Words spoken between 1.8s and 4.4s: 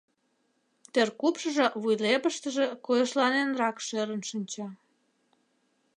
вуйлепыштыже койышланенрак шӧрын